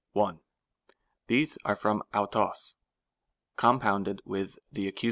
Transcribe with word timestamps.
1. 0.13 0.39
These 1.27 1.59
are 1.63 1.75
from 1.75 2.01
avrog 2.11 2.73
compounded 3.55 4.19
with 4.25 4.57
the 4.71 4.87
Ace. 4.87 4.97